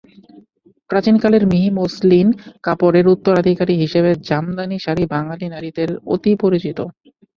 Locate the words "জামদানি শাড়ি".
4.27-5.03